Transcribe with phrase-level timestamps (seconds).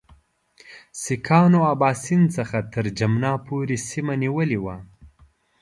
[1.01, 4.75] سیکهانو اباسین څخه تر جمنا پورې سیمه نیولې وه.